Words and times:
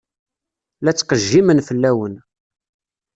La 0.83 0.91
ttqejjimen 0.93 1.63
fell-awen. 1.67 2.15